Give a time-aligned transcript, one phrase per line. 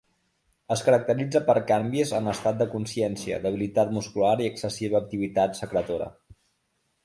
[0.75, 6.13] Es caracteritza per canvis en l'estat de consciència, debilitat muscular i excessiva activitat secretora.